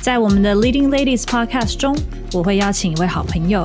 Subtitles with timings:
[0.00, 1.94] 在我们的 Leading Ladies Podcast 中，
[2.32, 3.62] 我会邀请一位好朋友，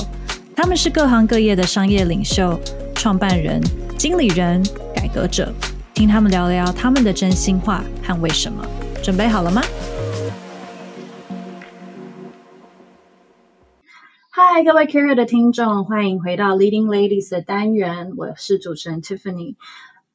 [0.55, 2.59] 他们是各行各业的商业领袖、
[2.95, 3.61] 创办人、
[3.97, 4.61] 经理人、
[4.95, 5.53] 改革者，
[5.93, 8.65] 听他们聊聊他们的真心话和为什么。
[9.01, 9.61] 准备好了吗？
[14.29, 19.55] 嗨，各位 Career 的听众，欢迎回到 Leading Ladies 的单元，我是主持人 Tiffany。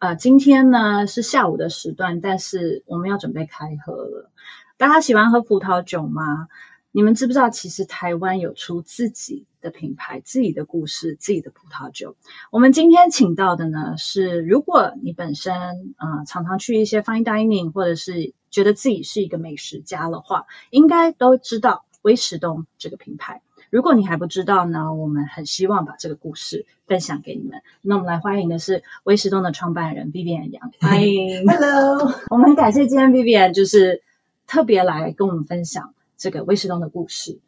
[0.00, 4.30] 呃，今天呢是下午的时段，但是我们要准备开喝了。
[4.78, 6.46] 大家喜欢喝葡萄酒吗？
[6.92, 12.14] 你们知不知道，其实台湾有出自己的品牌、自己的故事、自己的葡萄酒。
[12.52, 15.52] 我们今天请到的呢是，如果你本身
[15.96, 23.42] 呃常常去一些 fine dining，或者是觉得自己是一个美食家的话，应该都知道威石东这个品牌。
[23.70, 27.62] 如果你还不知道呢，我们很希望把这个故事分享给你们。
[27.82, 34.04] 那我们来欢迎的是威石东的创办人 Vivian 杨，欢迎，Hello，我们很感谢今天 Vivian 就是。
[34.48, 37.38] 特别来跟我们分享这个威士东的故事。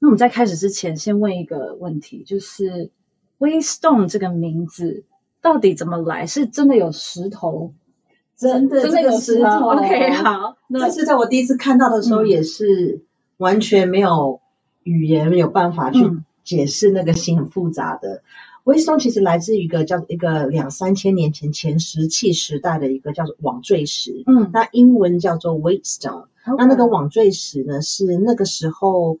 [0.00, 2.90] 那我们在开始之前，先问一个问题，就是
[3.38, 5.04] 威士东这个名字
[5.40, 6.26] 到底怎么来？
[6.26, 7.72] 是真的有石头？
[8.36, 9.44] 真的，真的有石头。
[9.44, 10.56] 石头 OK，好。
[10.66, 13.02] 那是在我第一次看到的时候，也是
[13.36, 14.40] 完全没有
[14.82, 16.10] 语言没有办法去
[16.42, 18.08] 解释那个心很复杂的。
[18.08, 18.22] 威
[18.74, 26.26] 石东其实来自于一个叫一个两三千年前前石器时代的一个叫做网坠石，嗯，那英文叫做 Whetstone。
[26.44, 26.56] Okay.
[26.58, 29.18] 那那个网坠石呢，是那个时候，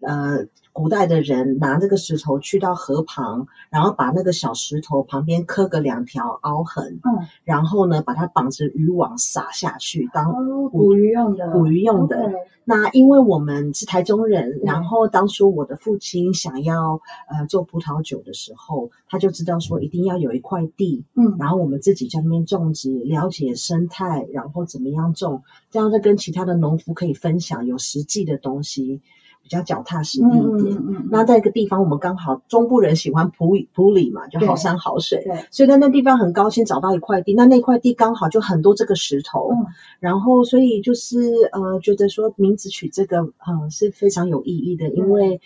[0.00, 0.46] 呃。
[0.78, 10.32] 古代的人拿那个石头去到河旁，然后把那个小石头旁边刻个两条凹痕，嗯，然后呢，把它绑着渔网撒下去当
[10.70, 12.16] 捕鱼用的，捕鱼用的。
[12.16, 12.34] Okay.
[12.64, 29.00] 那因为我们是台中人，然后当初我的父亲想要呃做葡萄酒的时候，他就知道说一定要有一块地，嗯，然后我们自己在那边种植，了解生态，然后怎么样种，这样再跟其他的农夫可以分享有实际的东西。
[29.48, 30.76] 比较脚踏实地一点。
[30.76, 35.24] 嗯那在一个地方，我们刚好中部人喜欢普普里嘛，就好山好水。
[35.24, 35.46] 对。
[35.50, 39.50] 所以在那地方很高兴找到一块地，那那块地刚好就很多这个石头。
[39.52, 39.66] 嗯。
[40.00, 45.40] 然后，所以就是呃，觉得说名字取这个呃是非常有意义的，因为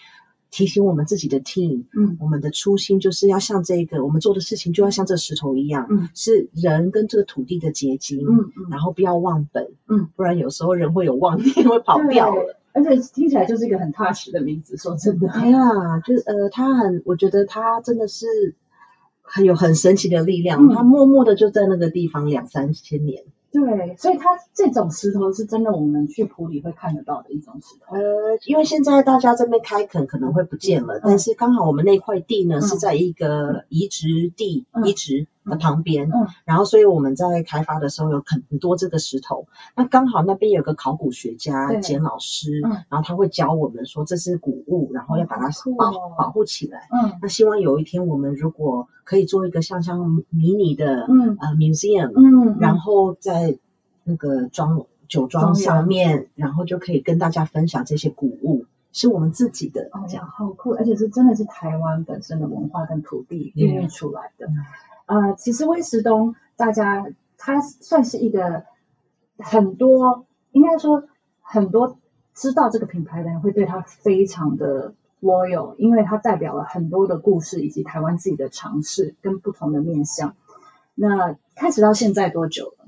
[0.50, 12.58] 提醒我们自己的 team，嗯，我们的初心就是要像这个，我们做的事情就要像这石头一样，嗯，是人跟这个土地的结晶，嗯嗯，然后不要忘本，嗯，不然有时候人会有忘念，会跑掉了。
[12.72, 15.28] 而且听起来就是一个很 touch 的名字，说真的。
[15.30, 18.26] 哎呀，就是呃，他很，我觉得他真的是
[19.20, 23.24] 很有很神奇的力量，他、嗯、默默的就在那个地方两三千年。
[23.52, 27.94] 对，所以它这种石头是真的，我们去普里会看得到的一种石头。
[27.94, 39.48] 呃，因为现在大家这边开垦可能会不见了，嗯、但是刚好我们那块地呢、嗯、是在一个移植地、嗯、移植的旁边，嗯，然后所以我们在开发的时候有很多这个石头。
[39.74, 46.88] 那刚好那边有个考古学家简老师，嗯，然后他会教我们说这是古物，然后要把它保、哦、保护起来。
[46.92, 53.58] 嗯，那希望有一天我们如果可以做一个像像迷你的嗯呃 museum，嗯，然后在在
[54.04, 64.46] 那个庄酒庄上面，然后就可以跟大家分享这些古物，是我们自己的，哦，这样好酷，而且是真的是台湾本身的文化跟土地孕育出来的。
[64.48, 64.56] 嗯、
[65.12, 67.06] 呃，其实威石东，大家
[67.36, 68.64] 他算是一个
[69.36, 71.04] 很多，应该说
[71.42, 71.98] 很多
[72.32, 80.34] 知道这个品牌的人会对他非常的 loyal，因为它代表了很多的故事以及台湾自己的尝试跟不同的面向。
[80.94, 82.86] 那开始到现在多久了？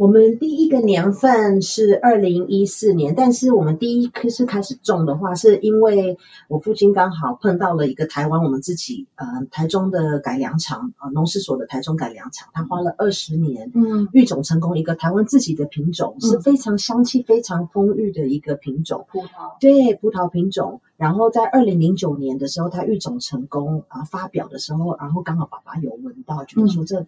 [0.00, 6.16] 我们第一个年份是二零一四年，但是我们第一棵是开始种的话，是因为
[6.48, 20.80] 我父亲刚好碰到了一个台湾我们自己呃台中的改良场啊、呃、农事所的台中改良场，他花了二十年，嗯，育种成功一个台湾自己的品种，嗯、是非常香气非常丰裕的一个品种葡萄，对葡萄品种。
[20.96, 27.06] 然后在二零零九年的时候，他育种成功啊、呃，发表的时候，然后刚好爸爸有闻到，觉得说这。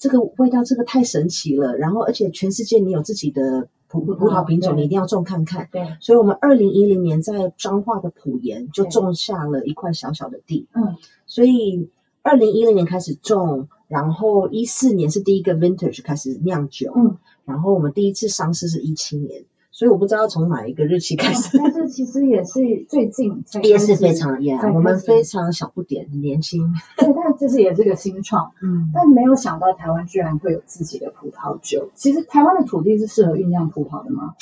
[0.00, 1.76] 嗯这个味道，这个太神奇了。
[1.76, 5.68] 然后，而且全世界你有自己的葡葡萄品种，你一定要种看看。
[5.70, 10.68] 对，所以我们二零一零年在彰化的埔盐就种下了一块小小的地。
[10.72, 11.90] 嗯，所以
[12.22, 16.94] 二零一零年开始种，然后一四年是第一个 vintage 开始酿酒。
[16.96, 21.58] 嗯，然后我们第一次上市是一七年，所以我不知道从哪一个日期开始。
[21.90, 26.72] 其实也是最近才也是非常严，我们非常小不点，很年轻。
[26.96, 31.90] 对，但这是也是个新创，嗯，但没有想到台湾居然会有自己的葡萄酒。
[31.94, 34.34] 其实台湾的土地是适合酝酿葡萄的吗？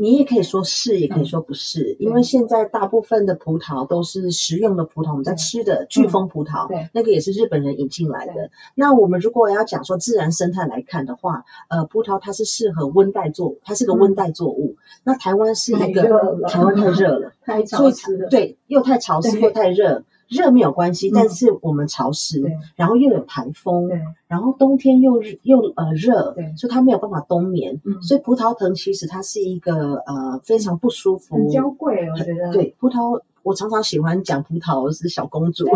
[0.00, 8.50] 你也可以说是，也可以说不是，嗯、因为现在大部分的葡萄都是食用的葡萄，我们在吃的巨峰葡萄，对，那个也是日本人引进来的。
[8.74, 14.76] 那我们如果要讲说自然生态来看的话，呃，葡萄它是适合温带作物，它是个温带作物。
[14.78, 16.02] 嗯、那台湾是一个
[16.48, 20.04] 台湾太热了， 太潮湿了，对，又太潮湿又太热。
[20.30, 23.90] 热没有关系，但是我们潮湿，嗯、然后又有台风，
[24.28, 27.80] 然后冬天又又呃热，所以它没有办法冬眠。
[27.84, 32.52] 嗯、所以葡萄藤其实它是一个呃非常不舒服，很娇贵，我觉得。
[32.52, 35.66] 对葡萄，我常常喜欢讲葡萄是小公主，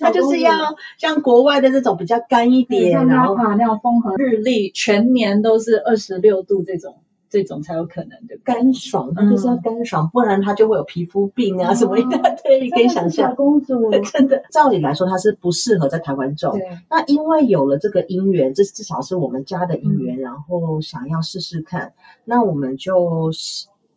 [0.00, 0.52] 它 就是要
[0.98, 6.96] 像国外的这种比较干一点，像纳帕那样风和日丽，全年都是二十六度这种。
[7.28, 13.28] 这种才有可能的干爽，它就是要干爽，嗯、不然它就会有皮肤病啊什么一大堆，你可以想象。
[13.30, 16.52] 小公主 真的，照理来说它是不适合在台湾种。
[16.52, 21.92] 对那因为有了这个姻缘，这至少是我们家的姻缘，嗯、然后想要试试看，
[22.24, 23.30] 那我们就。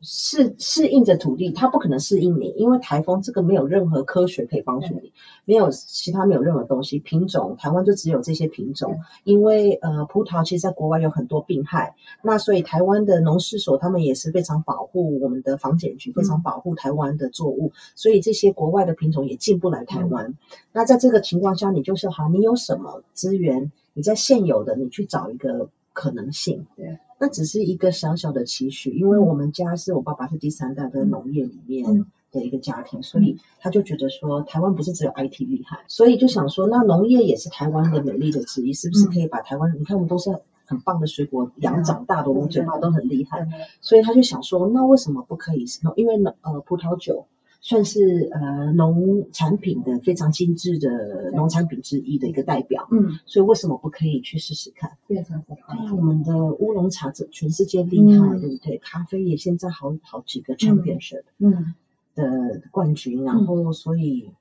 [0.01, 5.11] 适适应着土地，它不可能适应你，因为台风这个没有任何科学可以帮助你，嗯、
[5.45, 8.93] 没有其他没有任何东西品种，台湾就只有这些品种。
[8.93, 20.29] 嗯、因为呃，葡萄其实在国外有很多病害，那所以台湾的农事所他们也是非常保护我们的防检局，非常保护台湾的作物，嗯、所以这些国外的品种也进不来台湾。
[20.29, 20.37] 嗯、
[20.73, 26.65] 那在这个情况下，你就是好，你有什么资源，你在现有的你去找一个可能性。
[26.75, 26.97] 对。
[27.21, 39.71] 那只是一个小小的期许，因为我们家是我爸爸是第三代的农业里面的一个家庭，所以他就觉得说台湾不是只有 IT 厉害，所以就想说那农业也是台湾的美丽的之一，是不是可以把台湾？
[39.79, 43.47] 你看我们都是很棒的水果养长大的，我们嘴巴都很厉害，
[43.81, 45.65] 所以他就想说那为什么不可以？
[45.95, 47.27] 因为呃葡萄酒。
[47.63, 54.97] 算是呃农产品的非常精致的农产品之一的一个代表，嗯，所以为什么不可以去试试看？
[55.07, 55.95] 非常好。
[55.95, 58.77] 我们的乌龙茶这全世界厉害，嗯、对不对？
[58.79, 61.75] 咖啡也现在好好几个 championship 嗯
[62.15, 64.31] 的冠军，嗯、然后所以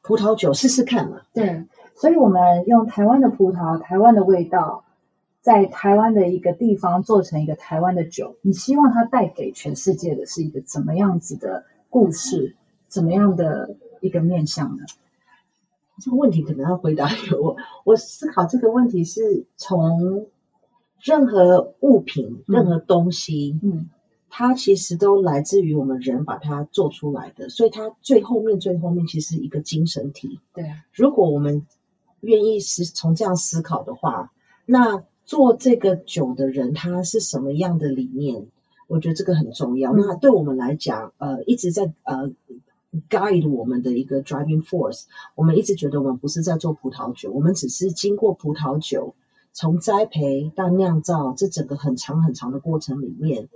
[0.00, 1.22] 葡萄酒试试看嘛。
[1.34, 1.64] 对，
[1.96, 4.84] 所以我们用台湾的葡萄，台湾的味道，
[5.40, 12.54] 在台湾的一个地方做成一个台湾的酒，你希望它带给全世界的是一个怎么样子的故事？
[12.88, 14.84] 怎么样的一个面向呢？
[16.00, 17.56] 这个问题可能要回答给 我。
[17.84, 20.28] 我思考这个问题是从
[21.02, 23.90] 任何物品、任何东西，嗯，
[24.30, 30.38] 它其实都来自于我们人把它做出来的，所以它最后面、最后面其实是一个精神体。
[30.54, 31.66] 对啊，如果我们
[32.20, 34.32] 愿意是从这样思考的话，
[34.66, 38.46] 那做这个酒的人他是什么样的理念？
[38.86, 39.92] 我觉得这个很重要。
[39.92, 42.30] 嗯、那对我们来讲，呃，一直在呃。
[43.10, 45.04] Guide 我们的一个 driving force，
[45.34, 49.14] 我们一直觉得我们不是在做葡萄酒，我们只是经过葡萄酒
[49.52, 53.48] 从栽培到酿造这整个很长很长的过程里面，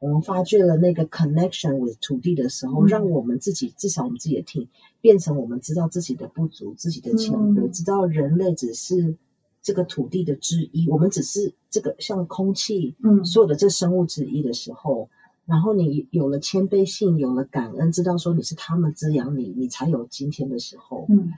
[0.00, 4.68] 我们发掘了那个 connection with 土地的时候，嗯、让我们自己至少我们自己的 team
[5.00, 9.16] 变成我们知道自己的不足、自己的潜能，嗯、知道人类只是
[9.62, 15.08] 这个土地的之一，我们只是这个像空气，嗯，所有的这生物之一的时候。
[15.48, 21.06] 然后你有了谦卑性，有了感恩，知道说你是他们滋养你，你才有今天的时候。
[21.08, 21.32] 嗯，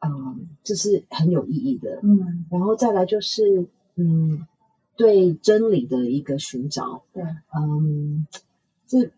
[0.00, 2.00] 嗯，这是很有意义的。
[2.02, 4.46] 嗯，然后再来就是，嗯，
[4.96, 7.02] 对真理的一个寻找。
[7.12, 7.22] 对，
[7.54, 8.26] 嗯，
[8.86, 9.10] 这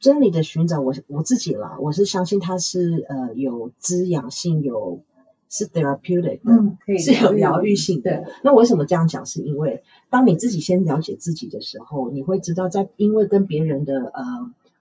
[0.00, 5.02] 真理的寻找，我我自己啦，我是相信它是呃有滋养性，有。
[5.48, 8.22] 是 therapeutic 的，嗯，可以是有疗愈性的。
[8.22, 9.24] 对，那为什么这样讲？
[9.26, 14.24] 是因为当你自己先了解自己的时候，你会知道，在因为跟别人的呃，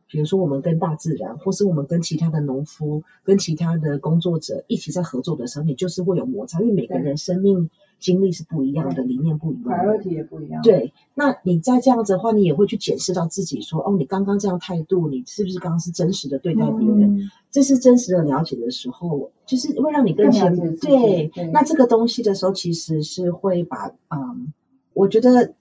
[0.10, 7.70] 比如说我们跟大自然，或是我们跟其他的农夫、跟其他的工作者一起在合作的时候，你就是会有摩擦，因为每个人生命。
[8.00, 10.62] 经历是不一样的，理念不一样的，问题也不一样。
[10.62, 17.18] 对，那你再这样子的话，你也会去检视到自己说，说哦，你刚刚这样态度，你是不是刚刚是真实的对待别人？
[17.18, 21.32] 嗯、这是真实的了解的时候，就是会让你更前对。
[21.51, 24.54] 那这个东西的时候，其实是会把嗯，
[24.94, 25.54] 我觉得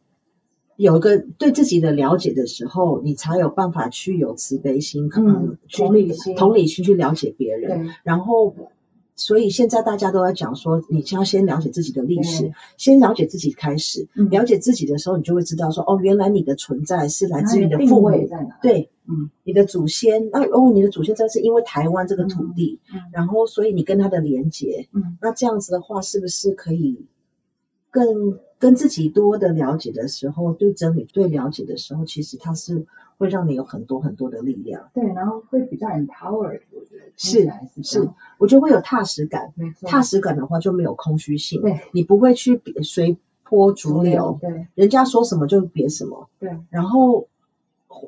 [0.77, 8.55] 有一个对自己的了解的时候，你才有办法去有慈悲心，可能、嗯、同理心，同理心去了解别人，然后。
[9.17, 14.07] 所以现在大家都在讲说，你要先了解自己的历史，嗯、先了解自己开始。
[14.15, 18.11] 嗯、了解自己的时候，你就会知道说，哦，原来你的存在是来自于你的父母，
[18.61, 20.29] 对，嗯，你的祖先。
[20.31, 27.07] 那哦，你的祖先这是因为台湾这个土地，嗯嗯、然后所以你跟他的连接，嗯，那这样子的话，是不是可以
[27.91, 32.85] 更跟自己多的了解的时候，对真理对了解的时候，其实它是
[33.19, 34.89] 会让你有很多很多的力量。
[34.95, 37.51] 对，然后会比较 empowered，我觉得是
[37.83, 39.53] 是，我觉得会有踏实感。
[39.55, 41.61] 没错，踏实感的话就没有空虚性。
[41.61, 44.39] 对，你不会去随波逐流。
[44.41, 46.29] 对，人家说什么就别什么。
[46.39, 47.27] 对，然后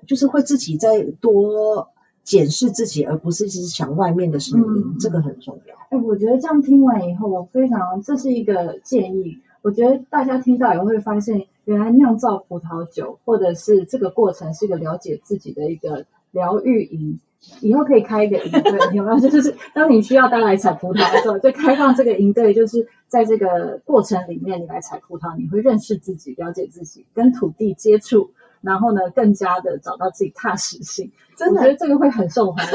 [0.06, 1.88] 就是会自己再多
[2.22, 5.76] 检视自己，而不是只是想外面的声音，嗯，这个很重要。
[5.90, 9.38] 哎，我觉得这样听完以后，我非常，这是一个建议。
[9.62, 17.20] 我觉得大家听到也会发现，原来酿造葡萄酒，或者是这个过程，是一个了解自己的一个疗愈营。
[17.60, 19.20] 以后可以开一个营队，有没有？
[19.20, 28.30] 就是当你需要大家来采葡萄的时候，就开放这个营队，就是在这个过程里面，你来采葡萄，你会认识自己，了解自己，跟土地接触，
[28.62, 31.12] 然后呢，更加的找到自己踏实性。
[31.36, 32.72] 真的，我觉得这个会很受欢迎，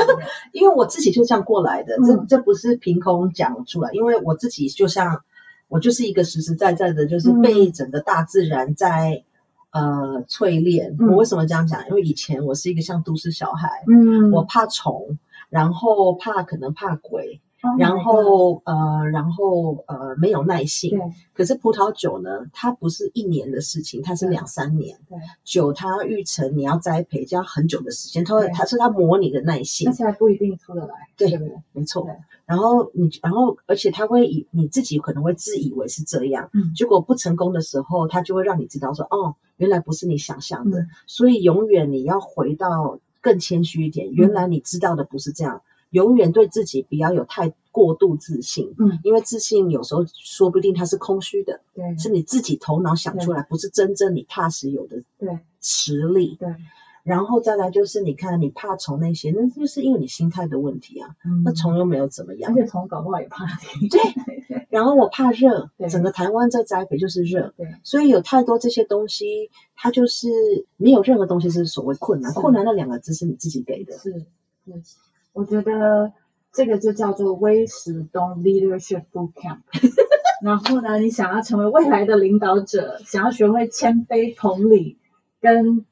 [0.51, 5.23] 因为我自己就这样过来的，这这不是凭空讲出来，因为我自己就像。
[5.67, 9.24] 我就是一个实实在在的，就是被整个大自然在、
[9.72, 10.96] 嗯、呃淬炼。
[11.00, 11.88] 我为什么这样讲？
[11.89, 15.17] 因为以前我是一个像都市小孩，嗯，我怕虫，
[15.50, 17.41] 然后怕可能怕鬼。
[17.79, 20.91] 然后呃，然后呃，没有耐性。
[20.91, 21.00] 对。
[21.34, 25.00] 可是葡萄酒呢，它不是一年的事情，它是两三年。
[25.08, 25.17] 对。
[25.43, 28.25] 酒它育成，你要栽培，就要很久的时间。
[28.25, 29.89] 它会，它是它磨你的耐性。
[29.89, 30.93] 而且还不一定出得来。
[31.17, 32.08] 对，对，对，没错。
[32.46, 36.74] 然后你，然后而且它会以你自己可能会自以为是这样，嗯。
[36.75, 40.82] 结果不成功的时候，它就会让你知道说，哦，原来不是你想象的。
[40.82, 40.88] 嗯。
[41.08, 45.58] 所以永远你要回到更谦虚一点，原来你知道的不是这样。
[45.58, 45.62] 嗯
[45.93, 55.39] 永远对自己不要有太过度自信，嗯，因为自信有时候说不定它是空虚的，对，是你自己头脑想出来，不是真正你踏实有的对。
[55.62, 56.55] 实力，对。
[57.03, 63.45] 然后再来就是你看你怕虫那些，那就是因为你心态的问题啊，嗯，那虫又没有怎么样，而且虫搞不好也怕
[63.81, 64.00] 你，对。
[64.69, 70.29] 然后我怕热，整个台湾在栽培就是热，对，所以有太多这些东西，它就是
[70.77, 74.12] 没有任何东西是所谓困难，困难那两个字是你自己给的，是，
[74.65, 74.97] 是。
[75.33, 76.13] 我觉得
[76.51, 79.59] 这个就叫做威石东 Leadership Boot Camp。
[80.43, 84.97] 然后呢，你想要成为未来的领导者，想要学会谦卑、同理，
[85.41, 85.85] 跟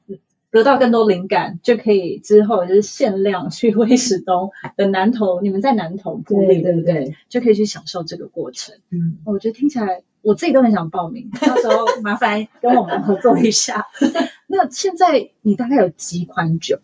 [0.50, 5.40] 得到更多灵感，就可以之后就是限量去威士东的南投。
[5.40, 7.16] 你们在南投埔里，对不对，对？
[7.30, 8.76] 就可以去享受这个过程。
[8.90, 11.30] 嗯，我觉得听起来我自己都很想报名。
[11.40, 13.86] 到时候麻烦跟我们合作一下。
[14.46, 16.78] 那现在你大概有几款酒？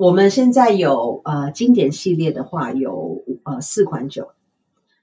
[0.00, 4.28] 我们现在有呃经典系列的话有呃四款酒，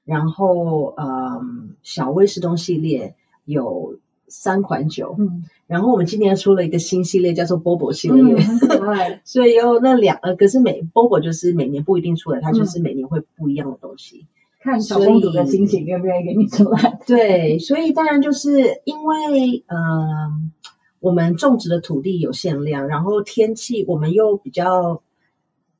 [0.06, 1.40] 然后呃
[1.84, 3.14] 小威士东系列
[3.46, 14.26] 有三款酒，嗯，然后我们今年出了一个新系列叫做 Bobo 系列，嗯、 所以有那两呃可是每 Bobo 就是每年不一定出来，它就是每年会不一样的东西，
[14.60, 19.78] 看小公主的心情愿不愿意给你出来，对，所以当然就是因为嗯。
[19.78, 20.32] 呃
[21.00, 25.04] 我们种植的土地有限量，然后天气我们又比较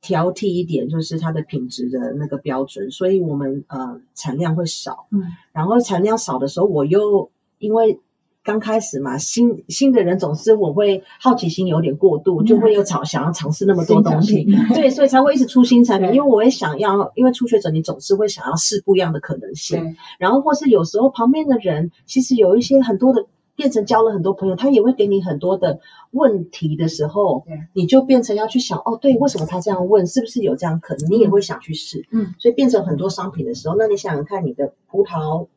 [0.00, 5.08] 挑剔一点，就是它的品质的那个标准，所以我们呃产量会少。
[5.10, 5.22] 嗯，
[5.52, 7.98] 然后产量少的时候，我又因为
[8.44, 16.14] 刚开始嘛，新新的人总是我会好奇心有点过度，就会又尝想要尝试那么多东西，对，所以才会一直出新产品。
[16.14, 23.26] 因为我也想要，因为初学者你总是会想要试不一样的可能性，然后或是有时候旁边的人其实有一些很多的。
[23.58, 25.80] 变成交了很多朋友，他也会给你很多的
[26.12, 30.06] 问题的时候，你就变成要去想，哦，对，为什么他这样问？
[30.06, 31.10] 是不是有这样可能？
[31.10, 35.48] 你也会想去试，嗯，所以变成很多商品的时候，那你想想看，你的葡萄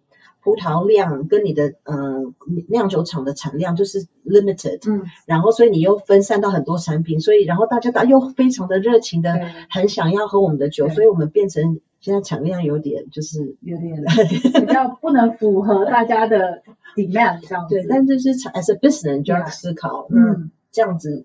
[0.43, 2.24] 葡萄量跟你的呃
[2.67, 14.03] 酿酒厂的产量就是 limited，嗯，然后所以你又分散到很多产品，所以然后大家大又非常的热情的很想要喝我们的酒，所以我们变成现在产量有点就是有点
[14.65, 16.62] 比较不能符合大家的。
[16.93, 21.24] demand 这样子，对，但就是 as a business 就要思考，嗯，这样子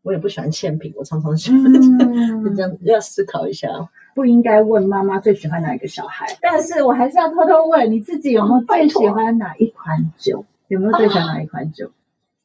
[0.00, 3.68] 我也不喜欢欠品，我常常想、嗯、 这样要思考一下，
[4.14, 10.44] 不应该问妈妈最喜欢哪一个小孩，但是我还是要偷偷问你自己有没有最喜欢哪一款酒？
[10.68, 11.90] 有没有最喜欢哪一款酒？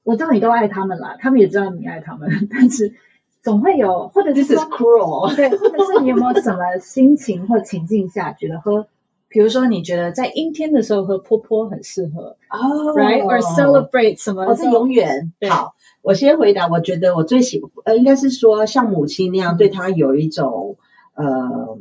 [0.04, 2.96] 我知道你都爱他们啦，他们也知道你爱他们， 但是
[3.42, 8.88] 总会有，或者是 cruel，对，或者是你有没有什么心情或情境下觉得喝？
[9.28, 14.44] 比如说，你觉得在阴天的时候喝波波很适合哦、oh,，right？or celebrate 什么？
[14.46, 15.76] 我是永远好。
[16.02, 20.84] 我先回答，我觉得我最喜欢呃，应该是说像母亲那样，对他有一种、嗯、
[21.24, 21.78] 呃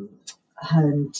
[0.54, 1.10] 很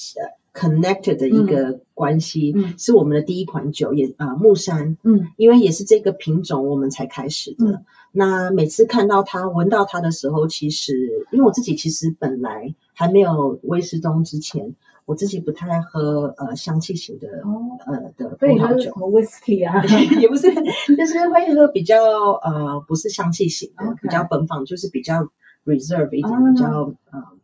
[0.53, 2.53] connected 的一个关系。
[2.57, 4.97] 嗯，是我们的第一款酒，也啊、呃、木山。
[5.03, 7.65] 嗯，因为也是这个品种我们才开始的。
[7.65, 14.75] 嗯、那每次看到它、闻到它的时候，其实因为我自己其实本来还没有威士东之前。
[15.09, 19.83] 我自己不太喝呃香气型的、哦、呃的葡萄酒，什么 whisky 啊，
[20.21, 21.97] 也不是，就是会喝比较
[22.43, 25.31] 呃不是香气型的.比较奔放，就是比较
[25.65, 27.38] reserve 一点，哦、比较呃。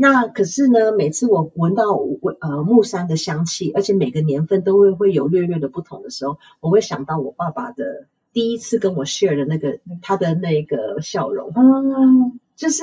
[0.00, 1.98] 那可是呢，每次我闻到
[2.40, 11.50] 呃木杉的香气，而且每个年份都会会有略略的不同的时候，我会想到我爸爸的第一次跟我 share 的那个他的那个笑容。
[11.56, 12.38] 嗯。
[12.58, 12.82] 就是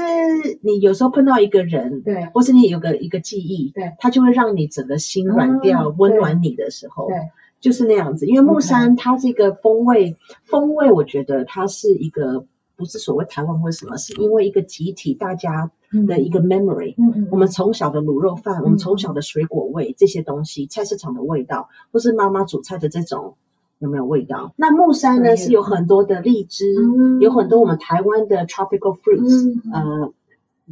[0.62, 7.17] 你有时候碰到一个人，对，或是你有个一个记忆，对，他就会让你整个心软掉，温、嗯、暖你的时候，对，
[7.60, 8.25] 就是那样子。
[8.25, 12.45] 因为木杉它这个风味.风味我觉得它是一个
[12.75, 15.72] 不是所谓台湾或什么，是因为一个集体大家
[16.08, 16.96] 的一个 memory。
[16.98, 23.36] 嗯嗯，我们从小的卤肉饭，嗯、我们从小的水果味这些东西，菜市场的味道，或是妈妈煮菜的这种。
[23.77, 24.53] 有没有味道？
[24.55, 25.36] 那木山呢？
[25.36, 30.13] 是有很多的荔枝，嗯、有很多我们台湾的 tropical fruits，、嗯、呃，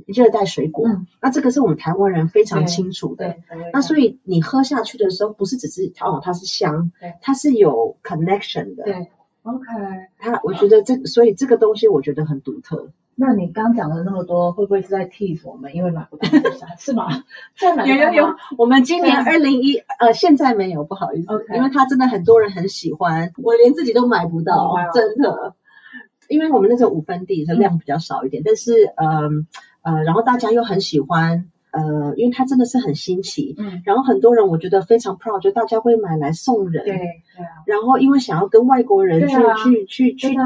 [0.06, 0.88] 热带水果。
[0.88, 3.36] 嗯、那这个是我们台湾人非常清楚的。
[3.74, 6.92] 那所以你喝下去的时候，不是只是哦，它是香，
[7.22, 8.86] 它是有 connection 的。
[9.44, 9.66] 对，OK。
[10.18, 12.90] 他，我觉得这，所以这个东西我觉得很独特。
[13.16, 15.76] 那你刚讲了那么多，会不会是在 tease 我们？
[15.76, 16.28] 因为买不到
[16.80, 17.24] 是吗？
[17.56, 21.58] 在买有有有，我们今年二零一呃，现在没有，不好意思，Okay.
[21.58, 24.92] 因为它真的很多人很喜欢，我连自己都买不到，oh, wow.
[24.94, 25.56] 真的。
[26.28, 29.30] 因为我们那时候五分地，的量比较少一点，嗯、但是呃
[29.84, 31.52] 呃，然后大家又很喜欢。
[31.74, 40.38] 呃，因为它真的是很新奇，嗯，然后很多人我觉得非常 proud，就大家会买来送人，对，对啊，然后因为想要跟外国人去去去去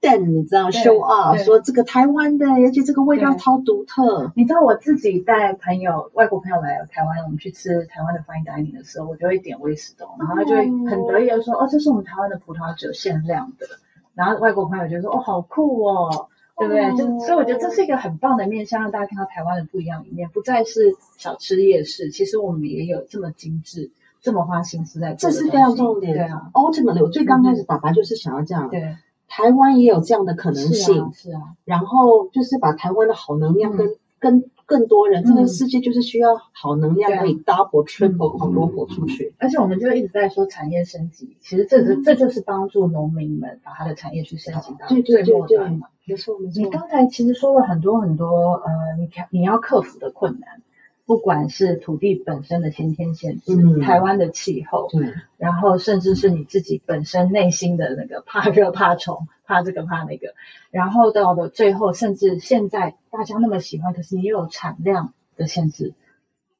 [0.00, 4.30] den 你知道 show off，说这个台湾的，而且这个味道超独特。
[4.36, 13.66] 你知道我自己带朋友外国朋友来台湾，我们去吃台湾的 fine dining 的时候，我就会点威士忌，然后他就会很得意的说，哦，这是我们台湾的葡萄酒限量的，
[14.14, 16.28] 然后外国朋友就说，哦，好酷哦。
[16.58, 16.96] 对不对？
[16.96, 22.10] 就所以我觉得这是一个很棒的面向，让大家看到台湾的不一样一面，不再是小吃夜市。
[22.10, 23.90] 其实我们也有这么精致、
[24.22, 25.30] 这么花心思在做。
[25.30, 26.14] 这是非常重点。
[26.14, 28.70] 对啊，Ultimately，我最刚开始爸爸就是想要这样。
[28.70, 28.96] 对，
[29.28, 31.12] 台湾也有这样的可能性。
[31.12, 31.42] 是啊。
[31.64, 39.32] 然后就是把台湾的好能量跟跟更多人，这个世界就是需要好能量可以 double、triple 好多火出去。
[39.38, 45.88] 而且我们就一直在说产业升级，其实这是这就是帮助农民们把他的产业去升级到最末端嘛。
[46.04, 46.62] 没错，没错。
[46.62, 50.62] 你刚才其实说了很多很多，呃，你你要克服的困难，
[51.06, 60.34] 不管是土地本身的先天限制，嗯、台湾的气候，对、嗯，然后甚至是你自己本身内心的那个怕热、怕虫、怕这个、怕那个，
[60.70, 65.94] 然后到了最后，甚至现在大家那么喜欢，可是你又有产量的限制。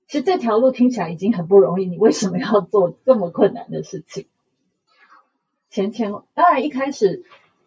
[0.07, 4.27] 其实这条路听起来已经很不容易，你为什么要做这么困难的事情？
[5.71, 7.25] 前前当然一开始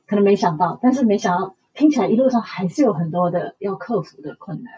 [0.07, 1.55] 可能没想到，但是没想到。
[1.75, 4.73] 听起来一路上还是有很多的要克服的困难。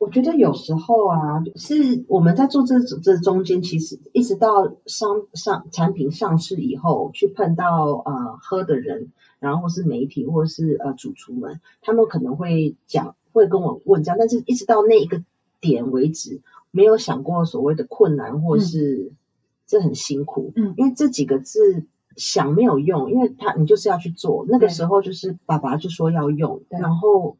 [0.00, 15.22] 我觉得有时候啊，是我们在做这这中间，其实一直到商上产品上市以后，去碰到呃喝的人，然后或是媒体或是呃主厨们，他们可能会讲，会跟我问这样，但是一直到那一个
[15.60, 19.16] 点为止，没有想过所谓的困难或是、嗯、
[19.66, 21.84] 这很辛苦，嗯，因为这几个字。
[22.16, 24.44] 想没有用，因为他你就是要去做。
[24.48, 27.36] 那个时候就是爸爸就说要用，然后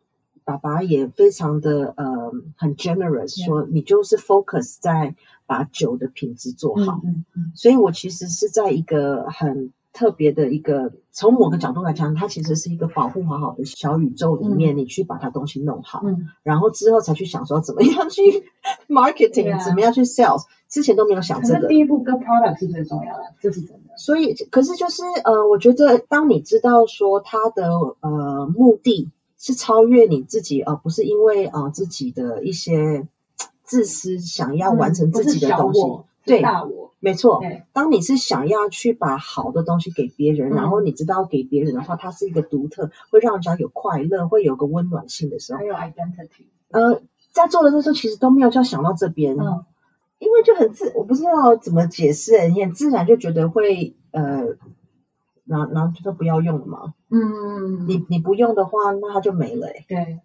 [0.51, 5.15] 爸爸也非常的呃很 generous，说你就是 focus 在
[5.47, 7.01] 把酒的品质做好。
[7.05, 7.53] 嗯嗯。
[7.55, 18.21] 所以我其实是在一个很特别的一个，从某个角度来讲，它其实是一个保护好好的小宇宙里面，你去把它东西弄好，嗯，然后之后才去想说怎么样去
[18.89, 21.69] marketing，怎么样去 sales，之前都没有想这个。
[21.69, 23.97] 第一步跟 product 是最重要的，这是真的。
[23.97, 33.09] 所以，可是就是呃，我觉得当你知道说他的呃目的是超越你自己，而、呃、不是因为呃自己的一些
[33.65, 37.43] 自私想要完成自己的东西，嗯、对，大我，没错。
[37.73, 46.45] 当你是想要去把好的东西给别人，嗯、然后你知道给别人的话，它是一个独特，会让人家有快乐，会有个温暖性的时候，还有 identity。
[46.71, 47.01] 呃，
[47.33, 49.37] 在做的那时候，其实都没有就要想到这边。
[49.39, 49.65] 嗯
[50.21, 54.49] 因为就很自，我不知道怎么解释，你很自然就觉得会呃，
[55.51, 56.95] 然后然后就说不要用了嘛。
[57.11, 59.67] 嗯，你你不用的话，那它就没了。
[59.89, 60.21] 对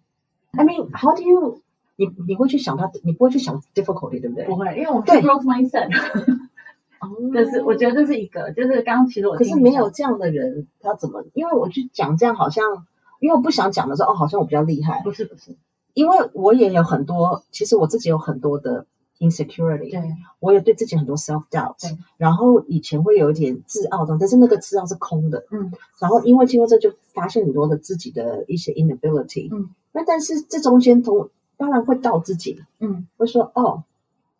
[0.52, 1.60] ，I mean, how do you？
[1.96, 4.44] 你你会去想它，你不会去想 difficulty，对不对？
[4.44, 5.88] 不会，因为我是 growth mindset。
[7.00, 11.24] 哦，这是我觉得这是一个，就是刚刚其实我可是没有这样的人，他怎么？
[11.34, 12.86] 因为我去讲这样，好像
[13.18, 15.00] 因为我不想讲的时候，哦，好像我比较厉害。
[15.02, 15.56] 不是不是，
[15.94, 18.86] 因为我也有很多，其实我自己有很多的。
[19.18, 21.76] insecurity，对，我也对自己很多 self doubt，
[22.16, 33.84] 然后以前会有一点自傲的，但是那个自傲是空的，嗯，然后因为经过这就发现很多的自己的一些 inability，嗯，那但是这中间同当然会到自己，嗯，会说哦，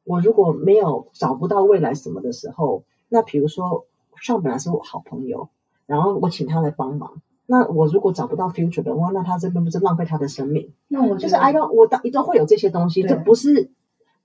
[0.04, 3.86] 我如果没有找不到未来什么的时候，那比如说
[4.20, 5.48] 上本来是我好朋友，
[5.86, 10.72] 然后我请他来帮忙，那我如果找不到 future 的话，那他这边不是浪费他的生命？
[10.88, 13.70] 那我就是 I don't 我都都会有这些东西，这不是。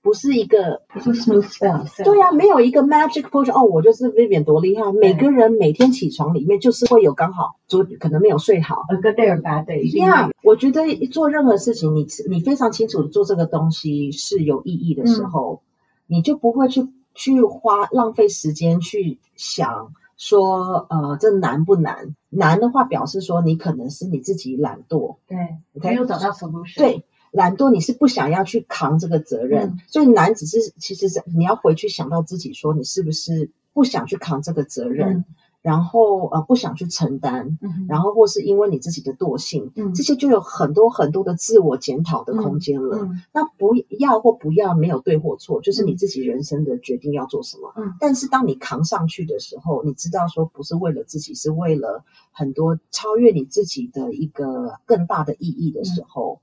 [0.02, 2.04] 不是一个，不是 smooth sailing。
[2.04, 3.52] 对呀、啊，没有一个 magic potion。
[3.52, 4.92] 哦，我就是 Vivian 多厉害。
[4.92, 9.80] 每个人每天起床里面就是会有刚好昨可能没有睡好，a good day or bad day。
[9.82, 15.62] 一样，我觉得做任何事情，你你非常清楚做这个东西是有意义的时候，
[16.08, 22.16] 嗯、你就不会去去花浪费时间去想说，呃，这难不难？
[22.28, 25.36] 难的话表示说你可能是你自己懒惰，对，
[25.74, 26.76] 没有找到 solution。
[26.76, 27.04] 对。
[27.32, 35.24] 懒惰，你是不想要去扛这个责任，嗯、所以难只是其实是你要回去想到自己，说你是不是不想去扛这个责任，嗯、
[35.62, 43.08] 然后呃不想去承担，嗯、然后或是因为你自己的惰性，嗯、这些就有很多很多的自我检讨的空间了。
[43.32, 47.72] 那不要或不要没有对或错，就是你自己人生的决定要做什么。
[47.78, 56.42] 嗯、但是当你扛上去的时候，你知道说不是为了自己，是为了很多超越你自己的一个更大的意义的时候。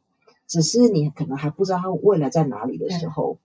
[0.49, 3.37] 嗯只是你可能还不知道它未来在哪里的时候，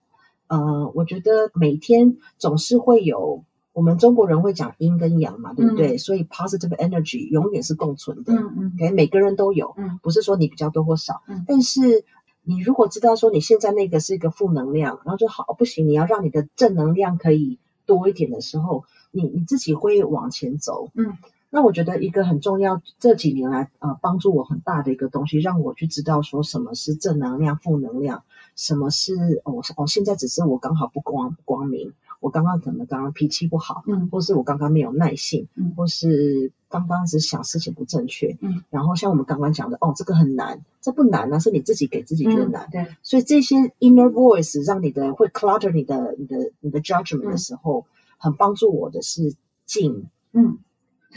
[0.49, 0.57] 对。
[0.57, 5.95] 呃，我觉得每天总是会有，我们中国人会讲阴跟阳嘛，对不对？
[5.95, 8.91] 嗯、所以 positive energy 永远是共存的，嗯嗯，okay?
[8.91, 12.05] 每个人都有，嗯，不是说你比较多或少，嗯，但是
[12.41, 21.17] 你如果知道说你现在那个是一个负能量，然后就好不行，你要让你的正能量可以多一点的时候，你你自己会往前走，嗯。
[21.49, 28.23] 那我觉得一个很重要，这几年来呃帮助我很大的一个东西，让我去知道说什么是正能量、负能量，
[28.55, 50.57] 什么是哦哦，现在只是我刚好不光光明，我刚刚可能刚刚脾气不好，嗯，或是我刚刚没有耐性，嗯，或是刚刚只想事情不正确，嗯，然后像我们刚刚讲的，哦，这个很难，这不难啊，是你自己给自己觉得难，嗯、对，所以这些 inner voice 让你的会 clutter 你的你的你的 judgment 的时候，嗯、很帮助我的是静，嗯。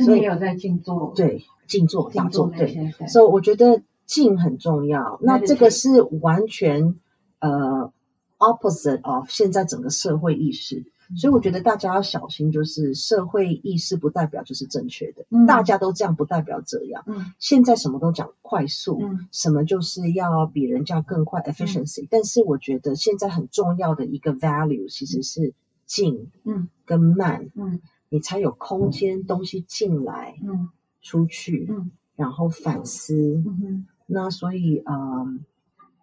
[0.05, 2.93] 所以有在静坐，对，静坐、打坐，对。
[3.09, 5.19] 所以我觉得静很重要。
[5.23, 6.97] 那这个是完全
[7.41, 7.93] 呃
[8.39, 10.85] opposite of 现在整个社会意识。
[11.17, 15.25] 所以我觉得大家要小心，就是社会意识不代表就是正确的。
[15.47, 17.03] 大家都这样不代表这样。
[17.07, 22.07] 嗯现在什么都讲快速，嗯什么就是要比人家更快 efficiency。
[22.11, 25.55] 但是我觉得现在很重要的一个 value 其实是
[25.87, 27.81] 静，嗯，跟慢，嗯。
[28.11, 30.71] 你才有空间，东西进来，嗯，
[31.03, 33.15] 出去，嗯，然后反思，
[33.47, 35.45] 嗯哼，那所以，嗯，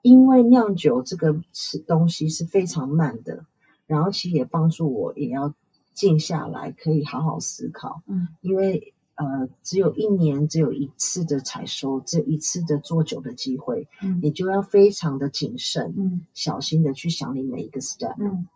[0.03, 3.45] 因为酿酒这个吃东西是非常慢的，
[3.87, 5.55] 然后其实也帮助我也要
[5.93, 18.47] 静下来，可以好好思考，嗯，因为呃，只有一年只有一次的采收，只有一次的做酒的机会，嗯，你就要非常的谨慎，嗯，小心的去想你每一个 step，嗯，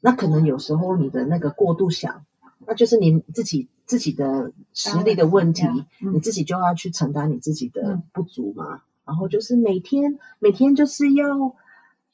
[0.00, 2.26] 那可能有时候你的那个过度想。
[2.66, 5.64] 那就是你自己自己的实力的问题，
[6.02, 8.76] 嗯、你自己就要去承担你自己的不足嘛。
[8.76, 11.56] 嗯、然后就是每天每天就是要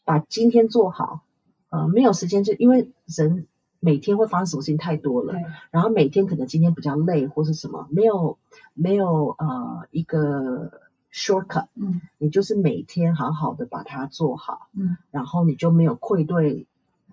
[0.05, 1.23] 把今天做好，
[1.69, 3.47] 呃，没有时间就因为人
[3.81, 5.35] 每天会发生什么事情太多了，
[5.71, 8.39] 然后每天可能今天比较累或是什么，没有
[8.73, 10.81] 没有呃一个
[11.13, 16.67] shortcut，嗯，你就是每天好好的把它做好，嗯，然后你就没有愧对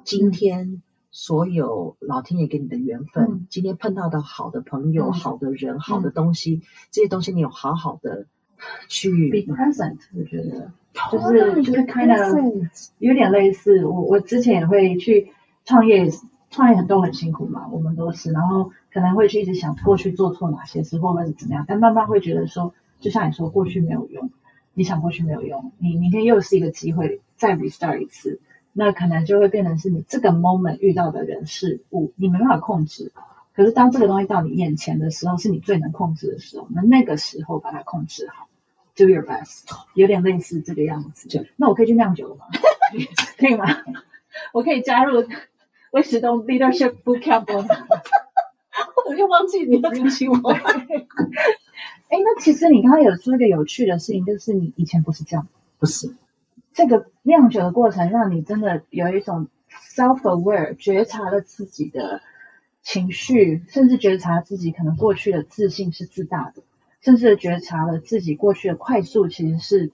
[0.04, 0.84] 今天。
[1.14, 8.26] 嗯所有老天爷给你的缘分，嗯、今天碰到的好的朋友、嗯、好的人、好的东西，嗯、这些东西你有好好的
[8.90, 10.00] 去 be present。
[10.18, 10.72] 我觉得
[11.12, 12.36] 就是就是 kind of
[12.98, 13.86] 有点类似。
[13.86, 15.32] 我我之前也会去
[15.66, 16.10] 创业，
[16.50, 18.32] 创业很多很辛苦嘛，我们都是。
[18.32, 24.32] 然后可能会去一直想过去做错哪些事，或者是怎么样，但慢慢会觉得说，就像你说，过去没有用，
[24.74, 28.42] 你想过去没有用，你明天又是一个机会，再 restart 一次。
[28.74, 33.12] 那可能就会变成是你这个 moment 遇到的人事物，你没办法控制。
[33.56, 36.68] 可是当这个东西到你眼前的时候，是你最能控制的时候。
[36.72, 38.48] 那那个时候把它控制好
[38.96, 41.30] ，do your best，有点类似这个样子。
[41.30, 42.46] 就那我可以去酿酒了吗？
[43.38, 43.68] 可以吗？
[44.54, 45.24] 我可以加入
[45.92, 47.68] 威石东 Leadership Bootcamp 吗？
[49.08, 50.50] 我就忘记你要邀请我。
[50.52, 50.60] 哎，
[52.10, 56.16] 那其实你刚刚有说一个有趣的事情，就是你以前不是这样，不是。
[56.74, 59.48] 这个酿酒的过程，让你真的有一种
[59.96, 62.22] self-aware，觉察了自己的
[62.82, 66.64] 情绪，甚至觉察自己可能过去的自信是自大的，
[67.02, 69.92] 甚至觉察了自己过去的快速其实是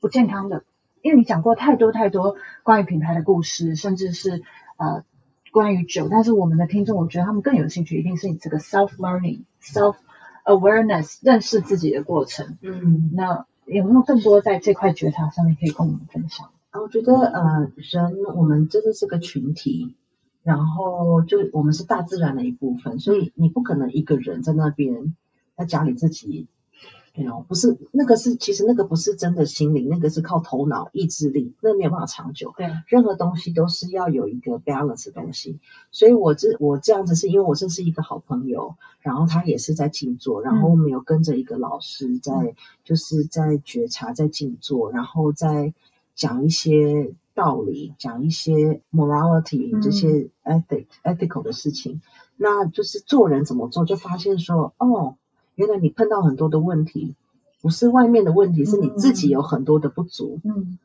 [0.00, 0.62] 不健康的。
[1.02, 4.42] 因为你讲过太多太多关于品牌的故事，甚至是
[4.76, 5.04] 呃
[5.50, 12.56] 关于酒，但是我们的听众，我觉得他们更有兴趣，一定是你这个 self-learning、self-awareness 认识自己的过程。
[12.62, 13.46] 嗯，那。
[13.72, 16.50] 有没有更多在这块觉察上面可以跟我们分享？
[16.70, 19.94] 啊我觉得呃，人我们真的是个群体，
[20.42, 25.14] 然后就我们是大自然的一部分，所以你不可能一个人在那边
[25.56, 26.48] 在家里自己。
[27.12, 32.54] 哎呦，不是那个是，其实那个不是真的心灵，那个是靠头脑意志力，那没有办法长久。
[32.56, 35.58] 对，任何东西都是要有一个 balance 的东西。
[35.90, 45.74] 所以我这我这样子是因为我认识一个好朋友，然后他也是在静坐，然后我们有跟着一个老师在，嗯、就是在觉察，在静坐，然后在
[46.14, 52.00] 讲一些道理，讲一些 morality、嗯、这些 ethic ethical 的事情。
[52.36, 55.16] 那就是做人怎么做，就发现说哦。
[55.54, 57.14] 原来你碰到很多的问题，
[57.60, 60.40] 不是外面的问题，是你自己有很多的不足。
[60.44, 60.78] 嗯，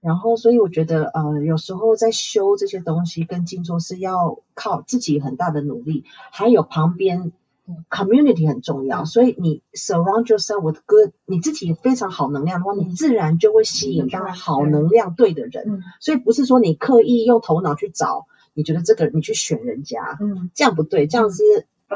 [0.00, 7.32] 然后所以我觉得，呃，有时候在修这些东西跟静坐是要靠自己很大的努力，还有旁边
[7.88, 9.04] community 很重要。
[9.04, 15.82] 所以你 surround yourself with good，你自己非常好能量的话，你自然就会吸引到好能量对的人。
[15.98, 21.42] 所以不是说你刻意用头脑去找，你觉得这个你去选人家，嗯，这样不对，这样是。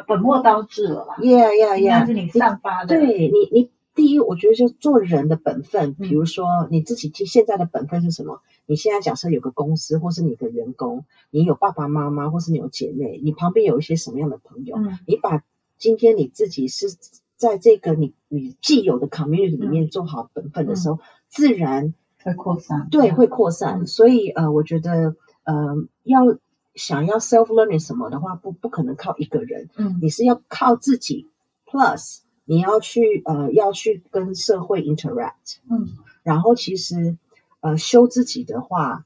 [0.03, 2.01] 本末倒置了吧？Yeah, yeah, yeah。
[2.01, 2.89] 那是你散发的。
[2.97, 5.95] 对你，你第一，我觉得就做人的本分。
[5.95, 8.41] 比如说，你自己现在的本分是什么？
[8.67, 14.77] 你现在假设有个公司，或是你的员工，你有爸爸妈妈，或是你有姐妹，你旁边有一些什么样的朋友？
[14.79, 15.45] 嗯、你把
[15.79, 16.89] 今天你自己是
[17.37, 22.89] 在这个你你既有的 community 里面做好本分的时候，嗯、自然会扩散。
[22.91, 23.83] 对，会扩散。
[23.83, 26.37] 嗯、所以呃，我觉得呃要。
[26.75, 31.29] 想要 self learning 什么的话，不不可能靠一个人，嗯，你是要靠自己
[31.67, 35.89] ，plus 你要去呃要去跟社会 interact，嗯，
[36.23, 37.17] 然后其实
[37.61, 39.05] 呃修自己的话，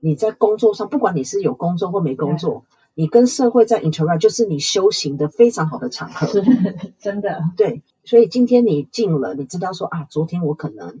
[0.00, 6.42] 你在工作上，不管你是有工作或没工作，你跟社会在 interact，就是你修行的非常好的场合，是
[7.00, 11.00] 真的，对，所以今天你进了，你知道说啊，昨天我可能。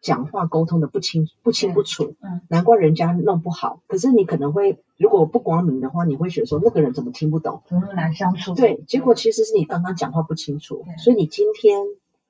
[0.00, 3.82] 讲话沟通的不清不清不楚，嗯，难怪人家弄不好。
[3.86, 8.54] 可是你可能会，如果不光明的话，你会觉得说那个人怎么听不懂，怎么难相处？
[8.54, 11.80] 对，结果其实是你刚刚讲话不清楚，所以你今天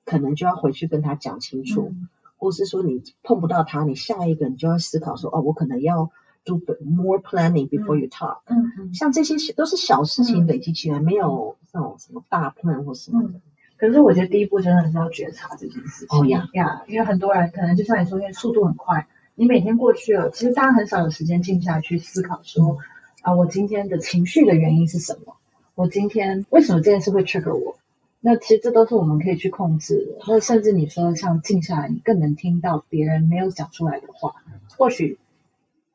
[0.05, 6.11] 可能就要回去跟他讲清楚，嗯、或是说你碰不到他，你下一个你就要思考说，哦，我可能要
[6.45, 8.39] do more planning before you talk。
[8.47, 13.29] 嗯嗯，像这些都是小事情累积起来，嗯、没有那种什么大 plan 或什么的。
[13.29, 13.43] 嗯
[13.81, 22.77] 可是我觉得第一步真的是要觉察这件事情呀呀，因为很多人可能就像你说，因为速度很快，你每天过去了，其实大家很少有时间静下来去思考说，嗯、
[23.23, 25.35] 啊，我今天的情绪的原因是什么？
[25.75, 27.79] 我今天为什么这件事会 trigger 我？
[28.21, 30.25] 那其实这都是我们可以去控制的。
[30.29, 34.35] 那甚至你说像静下来，你更能听到别人没有讲出来的话。
[34.77, 35.19] 或许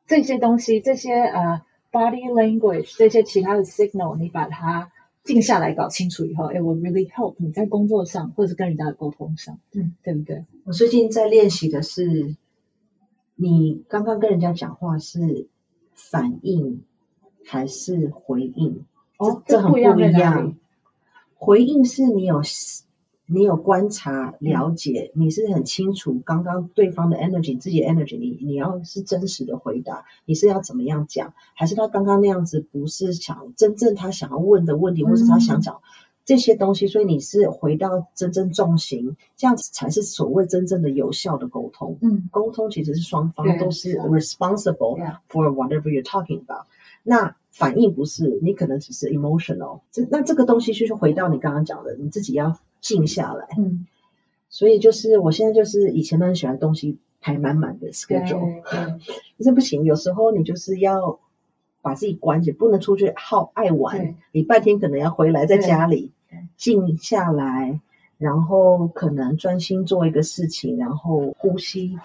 [0.08, 4.90] 这些东西，这些呃 body language，这些其他的 signal，你把它。
[5.26, 10.46] 静下来搞清楚以后，哎，我 really help 你在工作上或者是跟人家的沟通上，嗯，对不对？
[10.64, 12.36] 我最近在练习的是，
[13.34, 15.48] 你刚刚跟人家讲话是
[15.92, 16.84] 反应
[17.44, 18.84] 还是回应？
[19.18, 20.56] 哦，这，这很不一样。
[21.34, 22.40] 回应是你有。
[23.28, 31.34] 你有观察了解，你是很清楚刚刚对方的 energy，自己的 energy，你你要是真实的回答，你是要怎么样讲？
[31.54, 35.80] 还是他刚刚那样子不是想真正他想要问的问题，或是他想讲
[36.24, 36.86] 这些东西？
[36.86, 41.98] 所以你是回到真正重心，这样子才是所谓真正的有效的沟通。
[42.02, 46.66] 嗯，沟通其实是双方都是 responsible for whatever you're talking about。
[47.02, 49.80] 那反应不是，你可能只是 emotional。
[49.90, 52.56] 这那这个东西就是回到你刚刚讲的，你自己要。
[52.80, 53.86] 静下来，嗯，
[54.48, 61.18] 所以就是我现在就是以前都很喜欢东西排满满的 schedule，可是不行，有时候你就是要
[61.82, 66.12] 把自己关起，不能出去好爱玩，礼对拜天可能要回来在家里
[66.56, 67.80] 静下来，
[68.18, 71.98] 然后可能专心做一个事情，然后呼吸，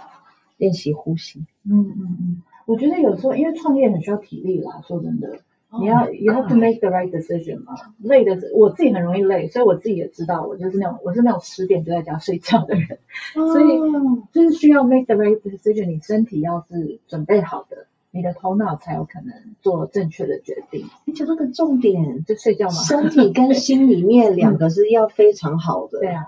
[0.57, 5.39] 练习呼吸，嗯嗯嗯，我觉得有时候因为创业很需要体力啦，说真的。
[5.79, 7.73] 你要、oh，you have to make the right decision 嘛？
[7.99, 12.99] 累的，我自己很容易累，所以我自己也知道，我就是那种，我是那种十点就在家睡觉的人
[13.35, 13.51] ，oh。
[13.53, 13.79] 所以
[14.33, 15.85] 就是需要 make the right decision。
[15.85, 20.87] 你身体要是准备好的，你的头脑才有可能做正确的决定。
[21.05, 22.73] 你讲到个重点，就睡觉嘛。
[22.73, 25.99] 身体跟心里面 两个是要非常好的。
[25.99, 26.25] 对啊，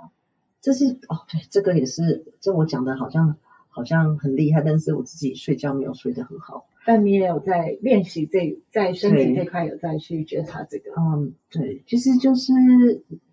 [0.62, 3.36] 这是哦，对，这个也是，这我讲的好像
[3.74, 6.68] 好像很厉害，但是我自己睡觉没有睡得很好。
[6.86, 10.92] 但你也有在练习这，在身体这块有在去觉察这个。
[10.98, 12.54] 嗯，对，其实就是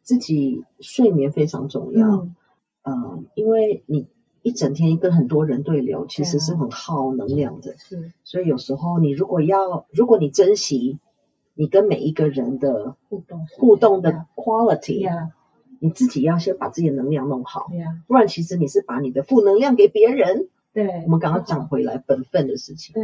[0.03, 2.09] 自己睡眠非常重要。
[2.09, 2.37] 嗯，
[2.85, 4.07] 嗯，因为你
[4.43, 7.77] 一整天跟很多人对流，其实是很耗能量的。
[7.77, 10.99] 是，嗯，所以有时候你如果要，如果你珍惜
[11.55, 15.33] 你跟每一个人的互动互动的 quality，嗯，
[15.81, 17.67] 你自己要先把自己的能量弄好。
[17.73, 20.47] 嗯，不然其实你是把你的负能量给别人。
[20.73, 22.95] 对，我们刚刚讲回来本分的事情。
[22.95, 23.03] 对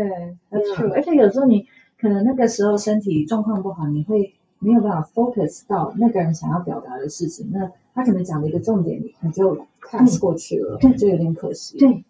[0.50, 0.92] ，That's true。
[0.92, 1.66] 而且有时候你
[1.98, 7.50] 可能那个时候身体状况不好，你会没有办法 focus 到那个人想要表达的事情。
[7.52, 11.76] 那他可能讲的一个重点，你就 pass 过去了，对，就有点可惜。
[11.78, 12.04] 对。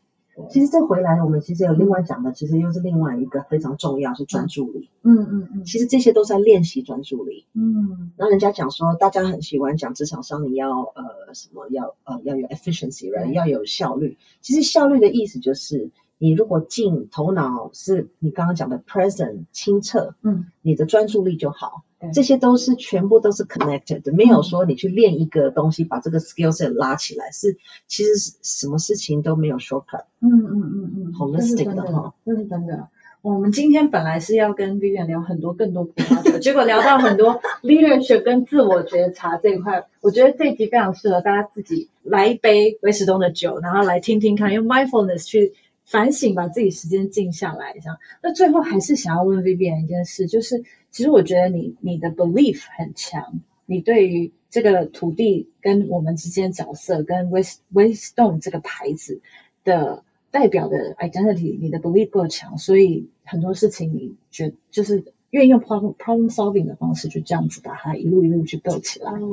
[0.51, 4.91] 其实这回来，我们其实有另外讲的，其实又是另外一个非常重要，是专注力。
[5.03, 5.65] 嗯嗯嗯。
[5.65, 7.47] 其实这些都是在练习专注力。
[7.55, 8.13] 嗯。
[8.17, 13.33] 然后人家讲说，大家很喜欢讲职场上你要呃什么要呃要有 efficiency，right？
[13.33, 14.19] 要有效率。
[14.43, 21.83] 其实效率的意思就是，你如果进头脑是你刚刚讲的 present 清澈，嗯，你的专注力就好。
[22.13, 27.57] 这些都是全部都是 connected 的，没有说你去练一个东西，把这个 skill set 拉起来，是
[27.87, 30.05] 其实是什么事情都没有 shortcut。
[30.21, 32.89] 嗯嗯嗯嗯，holistic 的哈，这是真的。
[33.23, 45.55] 我们今天本来是要跟 Vivian 聊很多更多葡萄酒， 结果聊到很多 leadership 跟自我觉察这一块，我觉得这一集非常适合大家自己来一杯威士东的酒，然后来听听看，用 mindfulness 去。
[45.87, 47.99] 反省，把自己时间静下来，这样。
[48.21, 59.21] 那最后还是想要问 Vivian 一件事，就是其实我觉得你你的 belief 很强，你对于这个土地跟我们之间角色，跟 West Westone 这个牌子
[59.63, 69.13] 的代表的 identity，你的 belief 够强，所以很多事情你觉就是愿意用 problem problem solving 的方式，就这样子把它一路一路去 build 起来。
[69.13, 69.31] 嗯。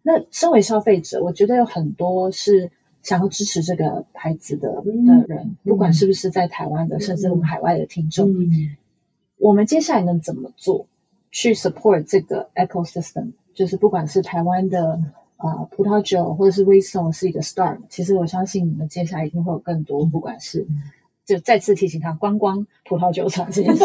[0.00, 2.70] 那身为消费者，我觉得有很多是。
[3.04, 8.76] 想要支持这个牌子的的人，嗯、不管是不是在台湾的，嗯、甚至我们海外的听众，嗯、
[9.36, 10.86] 我们接下来能怎么做
[11.30, 13.32] 去 support 这个 ecosystem？
[13.52, 15.02] 就是不管是台湾的
[15.36, 20.66] 呃葡萄酒，或者是 Wisdom 是一个 start，其实我相信你们接下来一定会有更多，不管是
[21.26, 23.84] 就再次提醒他观光葡萄酒厂这件事，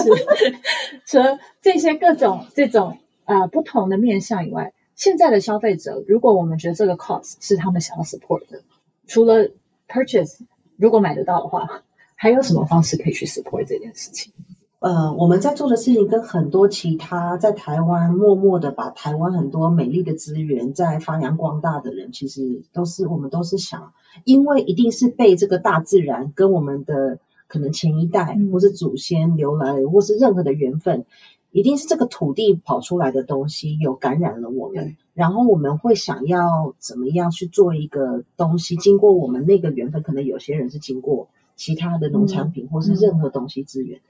[1.06, 8.64] 除了这些各种这种呃不同的面向以外，现在的消费者，如果我们觉得这个 cost 是他们想要 support 的。
[9.10, 9.50] 除了
[9.88, 10.38] purchase，
[10.78, 11.82] 如果买得到的话，
[12.16, 14.32] 还有什么方式可以去 support 这件事情？
[14.78, 23.92] 呃，我们在做的事情跟很多其他在台湾默默的把台湾很多美丽的资源在发扬光大的人，其实都是我们都是想，
[24.24, 31.06] 因为一定是被这个大自然跟我们的可能前一代或是祖先留来，或是任何的缘分。
[31.52, 44.02] 一定是这个土地跑出来的东西有感染了我们，嗯、然后我们会想要怎么样去做一个东西，经过我们那个缘分，可能有些人是经过其他的农产品或是任何东西资源，嗯、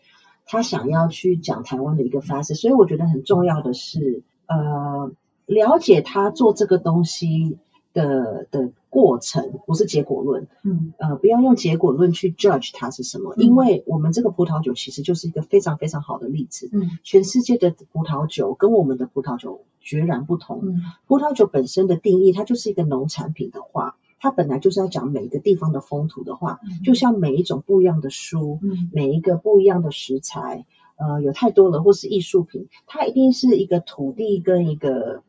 [0.45, 5.11] 他想要去讲台湾的一个发生，所以我觉得很重要的是，呃，
[5.45, 7.57] 了解他做这个东西
[7.99, 30.65] 的的过程，不是结果论，嗯，呃，不要用结果论去 judge 它是什么，嗯、因为我们这个葡萄酒其实就是一个非常非常好的例子，嗯，全世界的葡萄酒跟我们的葡萄酒决然不同，嗯，葡萄酒本身的定义，它就是一个农产品的话，它本来就是要讲每一个地方的风土的话，嗯、就像每一种不一样的书，嗯，每一个不一样的食材，
[30.97, 35.21] 呃，有太多了，或是艺术品，它一定是一个土地跟一个。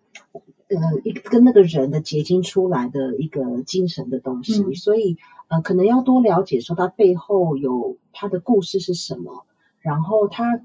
[0.70, 5.16] 呃，一个跟那个人的结晶出来的一个精神的东西，嗯、所以
[5.48, 9.44] 呃，可能要多了解说他背后有他的故事是什么，
[9.80, 10.62] 然后他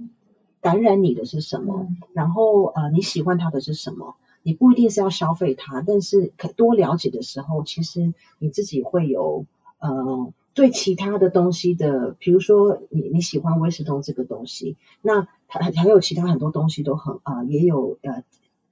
[0.61, 4.15] 感染你的是什么，嗯、然后呃，你喜欢他的是什么？
[4.43, 9.47] 你不一定是要消费他，但是可多了解的时候，其实你自己会有
[9.79, 18.23] 呃，对其他的东西的，比如说你你喜欢威士通这个东西，那还还有其他很多东西都很啊、呃，也有呃。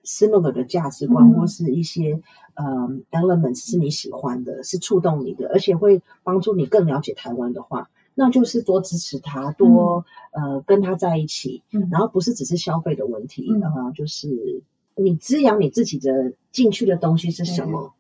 [0.04, 2.22] Similar 的价值观、嗯、或是一些
[2.56, 14.62] 呃、um, elements 是你喜欢的，是触动你的，而且会帮助你更了解台湾的话，那就是多支持他，多、嗯、呃跟他在一起，嗯、然后不是只是消费的问题，嗯、呃，就是
[14.96, 17.94] 你滋养你自己的进去的东西是什么，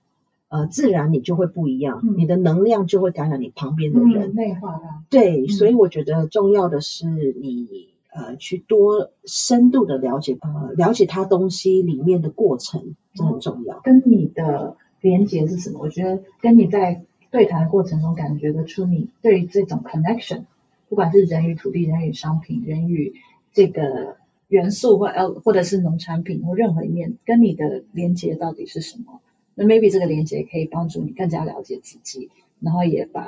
[0.50, 7.93] 嗯、呃，自然你就会不一样，嗯、你的能量就会感染你旁边的人，内化的，对，嗯、所以我觉得重要的是你。
[8.15, 13.80] 呃，去多深度的了解，呃，了解它东西里面的过程，这很重要。
[13.84, 15.80] 跟你的连接是什么？
[15.80, 20.43] 我觉得跟你在对谈的过程中感觉得出你对这种 connection，
[20.89, 23.15] 不管是人与土地、人与商品、人与
[23.52, 29.22] 这个元素或呃或者是农产品或任何一面，跟你的连接到底是什么？
[29.55, 33.28] 那 maybe 这个连接可以帮助你更加了解自己，然后也把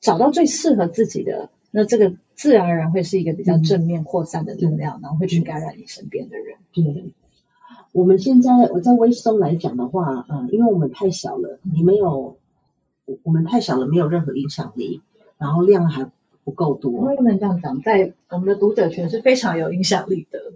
[0.00, 1.50] 找到最适合自己的。
[1.74, 6.58] 那这个自然而然会是一个比较正面扩散的能量，嗯、然后会去感染你身边的人。
[6.74, 7.14] 对，
[7.92, 12.36] 我们现在我在威松来讲的话，呃，因为我们太小了，你没有，
[13.22, 15.00] 我们太小了，没有任何影响力，
[15.38, 16.10] 然后量还
[16.44, 16.92] 不够多。
[16.92, 17.80] 为什么这样讲？
[17.80, 20.52] 在我们的读者群是非常有影响力的。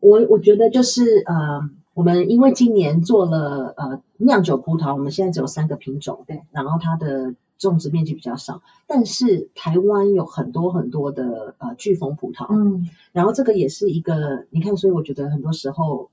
[0.00, 7.34] 我我觉得就是呃，我们因为今年做了呃酿酒葡萄，我们现在只有三个品种，对，然后它的。
[7.68, 16.10] 种植面积比较少，但是台湾有很多很多的呃巨峰葡萄，嗯，然后这个也是一个，你看，所以我觉得很多时候，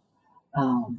[0.52, 0.96] 嗯、呃，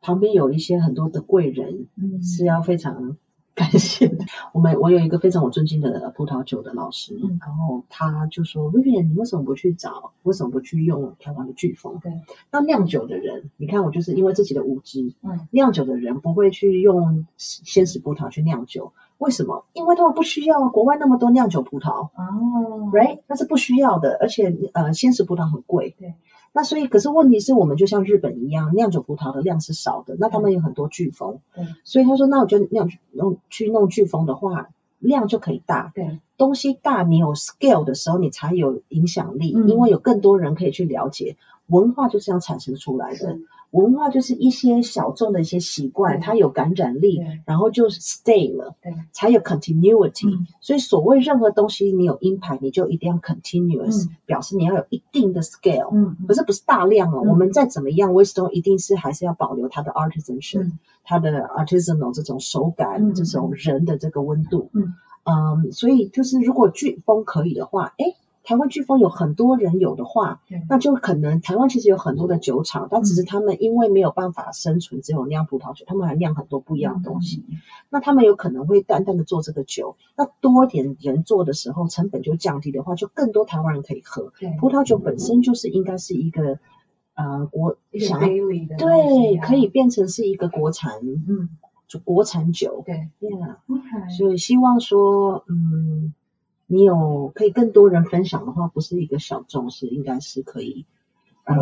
[0.00, 3.16] 旁边有一些很多的贵人，嗯，是要非常。
[3.54, 4.24] 感谢的
[4.54, 10.14] 我们，我有一个非常我尊敬的葡萄酒的老师，嗯、然后他就说：“Vivian，你为什么不去找？
[10.22, 12.12] 为什么不去用台湾的巨峰？”对，
[12.50, 19.64] 那酿酒的人，你看我就是因为自己的无知，嗯，酿酒的人不会去用鲜食葡萄去酿酒，为什么？
[19.72, 26.14] 因为他们不需要啊，国外那么多酿酒葡萄哦，right，那是不需要的，而且呃，鲜食葡萄很贵，对。
[26.52, 34.68] 那所以，可是问题是我们就像日本一样，酿酒葡萄的量是少的，那他们有很多巨峰，对，所以他说，那我就酿弄去弄巨峰的话，
[34.98, 41.36] 量就可以大，对，东西大，你有 scale 的时候，你才有影响力，嗯，因为有更多人可以去了解，
[41.68, 43.38] 文化就是这样产生出来的。
[43.72, 48.76] 文化就是一些小众的一些习惯，它有感染力，然后就 stay 了，
[49.12, 50.28] 才有 continuity。
[50.30, 55.88] 嗯、所以所谓任何东西你有 impact，你就一定要 continuous，、嗯、表示你要有一定的 scale。
[55.90, 57.22] 嗯，可是不是大量哦。
[57.24, 64.68] 嗯、我们再怎么样，Wisdom 一定是还是要保留它的 artisanship，、嗯、它的 artisanal 这种手感，嗯、这种人的这个温度。
[64.74, 64.92] 嗯，
[65.24, 68.16] 嗯，所以就是如果飓风可以的话，哎。
[68.52, 77.46] 台湾飓风有很多人有的话，那就可能台湾其实有很多的酒厂，但只是他们因为没有办法生存，只有酿葡萄酒，他们还酿很多不一样的东西。
[77.48, 77.56] 嗯、
[77.88, 84.34] 那他们有可能会单单的做这个酒，那多点人做的时候，成本就降低的话，就更多台湾人可以喝。
[84.60, 86.58] 葡萄酒本身就是应该是一个
[87.14, 88.26] 呃国想要
[88.76, 91.48] 对，可以变成是一个国产，嗯，
[91.88, 92.82] 就国产酒。
[92.84, 93.08] 对
[94.10, 96.12] 所以希望说，嗯。
[96.66, 100.86] 你有可以更多人分享的话，不是一个小众，是应该是可以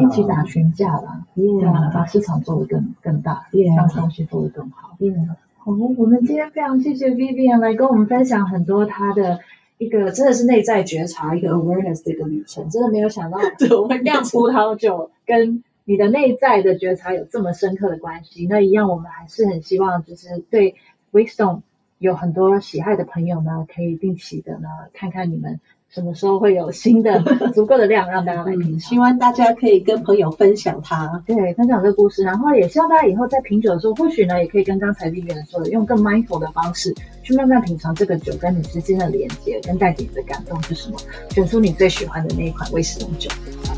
[0.00, 1.44] 一起打群架啦，对，
[1.92, 4.96] 把市场做得更更大，让东西做得更好。
[5.00, 9.40] 嗯，好，我们今天非常谢谢 Vivian 来跟我们分享很多她的
[9.78, 13.38] 一个真的是内在觉察一个 awareness 的一个旅程，真的没有想到
[14.04, 18.46] 酿葡萄酒跟你的内在的觉察有这么深刻的关系。
[18.46, 20.76] 那一样，我们还是很希望就是对
[21.10, 21.62] Wisdom
[22.00, 27.22] 有很多喜爱的朋友呢，可以定期的呢看看你们什么时候会有新的
[27.52, 28.80] 足够的量让大家来品尝。
[28.80, 40.96] 希望大家可以跟朋友分享它，对，分享这个故事，然后也希望大家以后在品酒的时候，或许呢也可以跟刚才 Vivian 说的，用更 mindful 的方式去慢慢品尝这个酒跟你之间的连接，跟带给你的感动是什么，
[41.32, 43.30] 选出你最喜欢的那一款威士忌酒。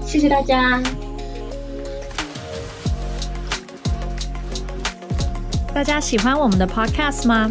[0.04, 0.80] 谢谢大家，
[5.74, 7.50] 大家喜欢我们的 podcast 吗？